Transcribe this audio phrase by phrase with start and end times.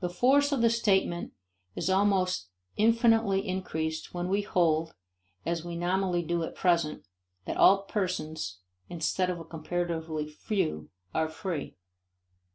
[0.00, 1.32] The force of the statement
[1.74, 4.94] is almost infinitely increased when we hold,
[5.46, 7.06] as we nominally do at present,
[7.46, 8.58] that all persons,
[8.90, 11.78] instead of a comparatively few, are free.